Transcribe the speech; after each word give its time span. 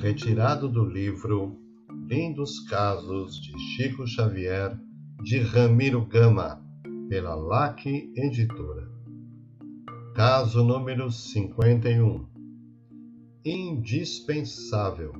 retirado 0.00 0.66
do 0.66 0.82
livro 0.82 1.60
Lindos 2.08 2.58
Casos 2.60 3.38
de 3.38 3.52
Chico 3.58 4.06
Xavier, 4.06 4.74
de 5.22 5.40
Ramiro 5.40 6.06
Gama, 6.06 6.58
pela 7.10 7.34
LAC 7.34 7.84
Editora. 8.16 8.90
Caso 10.14 10.64
número 10.64 11.10
51 11.10 12.26
Indispensável. 13.44 15.12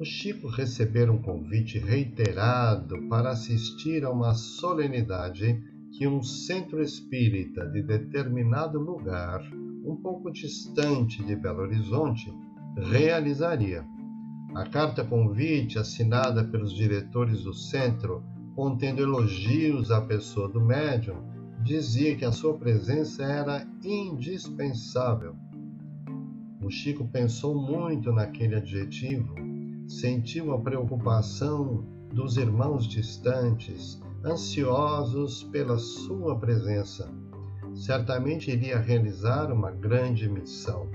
O 0.00 0.04
Chico 0.06 0.48
recebera 0.48 1.12
um 1.12 1.20
convite 1.20 1.78
reiterado 1.78 3.06
para 3.10 3.32
assistir 3.32 4.02
a 4.02 4.10
uma 4.10 4.32
solenidade 4.32 5.62
que 5.92 6.06
um 6.06 6.22
centro 6.22 6.80
espírita 6.80 7.66
de 7.66 7.82
determinado 7.82 8.80
lugar, 8.80 9.42
um 9.84 9.94
pouco 9.96 10.30
distante 10.30 11.22
de 11.22 11.36
Belo 11.36 11.60
Horizonte, 11.60 12.32
realizaria. 12.82 13.84
A 14.54 14.64
carta 14.64 15.04
convite, 15.04 15.78
assinada 15.78 16.44
pelos 16.44 16.72
diretores 16.72 17.42
do 17.42 17.52
centro, 17.52 18.22
contendo 18.54 19.02
elogios 19.02 19.90
à 19.90 20.00
pessoa 20.00 20.48
do 20.48 20.60
médium, 20.60 21.16
dizia 21.62 22.16
que 22.16 22.24
a 22.24 22.32
sua 22.32 22.54
presença 22.54 23.22
era 23.22 23.66
indispensável. 23.84 25.36
O 26.62 26.70
Chico 26.70 27.06
pensou 27.08 27.54
muito 27.54 28.12
naquele 28.12 28.56
adjetivo, 28.56 29.34
sentiu 29.86 30.52
a 30.52 30.60
preocupação 30.60 31.84
dos 32.12 32.36
irmãos 32.36 32.86
distantes, 32.86 34.00
ansiosos 34.24 35.44
pela 35.44 35.78
sua 35.78 36.38
presença. 36.38 37.12
Certamente 37.74 38.50
iria 38.50 38.78
realizar 38.78 39.52
uma 39.52 39.70
grande 39.70 40.28
missão 40.28 40.88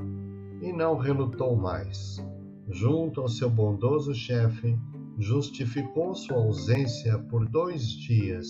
e 0.64 0.72
não 0.72 0.98
relutou 0.98 1.56
mais. 1.58 2.26
Junto 2.70 3.20
ao 3.20 3.28
seu 3.28 3.50
bondoso 3.50 4.16
chefe, 4.16 4.80
justificou 5.20 6.16
sua 6.16 6.38
ausência 6.38 7.20
por 7.20 7.46
dois 7.48 7.90
dias, 7.90 8.48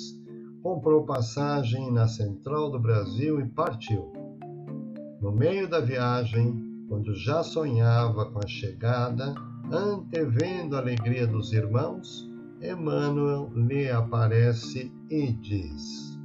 comprou 0.61 1.03
passagem 1.05 1.91
na 1.91 2.07
central 2.07 2.69
do 2.69 2.79
Brasil 2.79 3.41
e 3.41 3.49
partiu. 3.49 4.13
No 5.19 5.31
meio 5.31 5.67
da 5.67 5.79
viagem, 5.79 6.85
quando 6.88 7.15
já 7.15 7.41
sonhava 7.41 8.27
com 8.27 8.39
a 8.39 8.47
chegada, 8.47 9.33
antevendo 9.71 10.75
a 10.75 10.79
alegria 10.79 11.25
dos 11.25 11.51
irmãos, 11.51 12.29
Emmanuel 12.61 13.51
lhe 13.55 13.89
aparece 13.89 14.91
e 15.09 15.31
diz: 15.33 16.17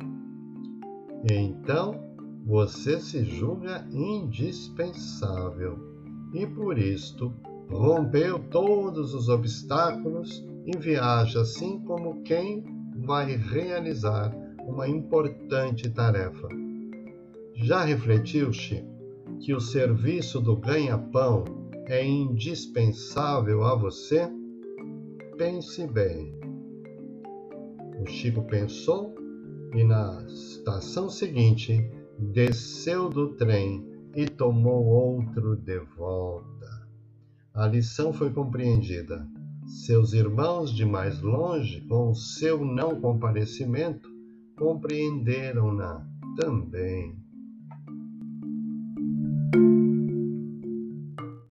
Então 1.30 2.08
você 2.48 2.98
se 2.98 3.22
julga 3.24 3.86
indispensável 3.92 5.78
e 6.32 6.46
por 6.46 6.78
isto 6.78 7.30
rompeu 7.68 8.38
todos 8.38 9.12
os 9.12 9.28
obstáculos 9.28 10.42
e 10.64 10.74
viaja 10.78 11.42
assim 11.42 11.78
como 11.80 12.22
quem 12.22 12.64
vai 13.04 13.36
realizar 13.36 14.34
uma 14.66 14.88
importante 14.88 15.91
tarefa. 15.91 16.48
Já 17.52 17.82
refletiu, 17.82 18.50
Chico, 18.50 18.88
que 19.41 19.52
o 19.52 19.60
serviço 19.60 20.41
do 20.41 20.56
ganha-pão 20.56 21.44
é 21.84 22.02
indispensável 22.02 23.62
a 23.62 23.76
você? 23.76 24.26
Pense 25.36 25.86
bem. 25.86 26.32
O 28.00 28.06
Chico 28.06 28.41
pensou 28.44 29.14
e 29.74 29.84
na 29.84 30.24
estação 30.26 31.10
seguinte 31.10 31.97
desceu 32.19 33.08
do 33.08 33.36
trem 33.36 33.86
e 34.14 34.27
tomou 34.27 34.84
outro 34.84 35.56
de 35.56 35.78
volta. 35.97 36.88
A 37.55 37.66
lição 37.66 38.12
foi 38.12 38.30
compreendida. 38.30 39.27
Seus 39.66 40.12
irmãos 40.12 40.75
de 40.75 40.84
mais 40.84 41.20
longe, 41.20 41.81
com 41.82 42.15
seu 42.15 42.65
não 42.65 43.00
comparecimento, 43.00 44.09
compreenderam-na 44.56 46.06
também. 46.37 47.28